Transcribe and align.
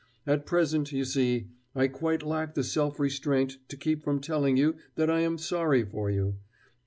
At 0.25 0.47
present, 0.47 0.91
you 0.91 1.05
see, 1.05 1.51
I 1.75 1.87
quite 1.87 2.23
lack 2.23 2.55
the 2.55 2.63
self 2.63 2.99
restraint 2.99 3.57
to 3.67 3.77
keep 3.77 4.01
from 4.03 4.19
telling 4.19 4.57
you 4.57 4.77
that 4.95 5.11
I 5.11 5.19
am 5.19 5.37
sorry 5.37 5.83
for 5.85 6.09
you.... 6.09 6.37